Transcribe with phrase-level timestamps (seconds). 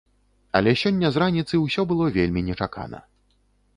[0.59, 3.07] Але сёння з раніцы ўсё было вельмі нечакана.